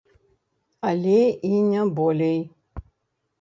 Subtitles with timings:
[0.91, 1.17] Але
[1.51, 2.39] і не болей.